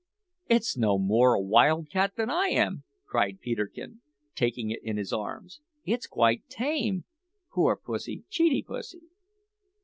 "It's 0.47 0.75
no 0.75 0.97
more 0.97 1.35
a 1.35 1.39
wild 1.39 1.91
cat 1.91 2.15
than 2.15 2.27
I 2.31 2.47
am!" 2.47 2.83
cried 3.05 3.39
Peterkin, 3.39 4.01
taking 4.33 4.71
it 4.71 4.81
in 4.81 4.97
his 4.97 5.13
arms; 5.13 5.61
"it's 5.85 6.07
quite 6.07 6.49
tame. 6.49 7.05
Poor 7.51 7.75
pussy! 7.75 8.23
cheetie 8.27 8.63
pussy!" 8.65 9.03